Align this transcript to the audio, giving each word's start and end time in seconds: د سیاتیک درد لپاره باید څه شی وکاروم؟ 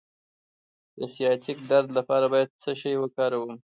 د 0.99 1.01
سیاتیک 1.13 1.57
درد 1.71 1.87
لپاره 1.97 2.25
باید 2.33 2.49
څه 2.61 2.71
شی 2.81 2.93
وکاروم؟ 2.99 3.51